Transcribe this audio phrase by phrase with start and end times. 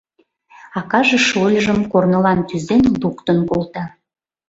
[0.79, 3.83] Акаже шольыжым, корнылан тӱзен, луктын колта.